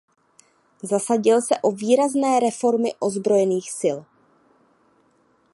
[0.83, 3.99] Zasadil se o výrazné reformy ozbrojených sil.